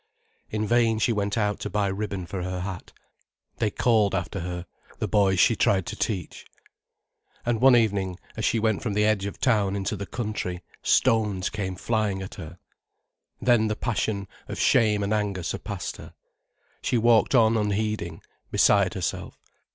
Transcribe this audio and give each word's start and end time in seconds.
In 0.49 0.65
vain 0.65 0.97
she 0.97 1.13
went 1.13 1.37
out 1.37 1.59
to 1.59 1.69
buy 1.69 1.85
ribbon 1.85 2.25
for 2.25 2.41
her 2.41 2.61
hat. 2.61 2.91
They 3.57 3.69
called 3.69 4.15
after 4.15 4.39
her, 4.39 4.65
the 4.97 5.07
boys 5.07 5.39
she 5.39 5.55
tried 5.55 5.85
to 5.85 5.95
teach. 5.95 6.43
And 7.45 7.61
one 7.61 7.75
evening, 7.75 8.17
as 8.35 8.43
she 8.43 8.57
went 8.57 8.81
from 8.81 8.95
the 8.95 9.05
edge 9.05 9.27
of 9.27 9.35
the 9.35 9.39
town 9.41 9.75
into 9.75 9.95
the 9.95 10.07
country, 10.07 10.63
stones 10.81 11.51
came 11.51 11.75
flying 11.75 12.23
at 12.23 12.33
her. 12.33 12.57
Then 13.39 13.67
the 13.67 13.75
passion 13.75 14.27
of 14.47 14.57
shame 14.59 15.03
and 15.03 15.13
anger 15.13 15.43
surpassed 15.43 15.97
her. 15.97 16.15
She 16.81 16.97
walked 16.97 17.35
on 17.35 17.55
unheeding, 17.55 18.23
beside 18.49 18.95
herself. 18.95 19.37